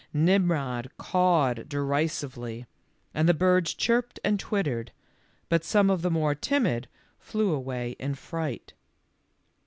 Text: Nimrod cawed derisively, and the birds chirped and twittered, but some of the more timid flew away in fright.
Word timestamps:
Nimrod 0.13 0.89
cawed 0.97 1.69
derisively, 1.69 2.65
and 3.13 3.29
the 3.29 3.35
birds 3.35 3.75
chirped 3.75 4.19
and 4.25 4.39
twittered, 4.39 4.91
but 5.47 5.63
some 5.63 5.91
of 5.91 6.01
the 6.01 6.09
more 6.09 6.33
timid 6.33 6.87
flew 7.19 7.53
away 7.53 7.91
in 7.99 8.15
fright. 8.15 8.73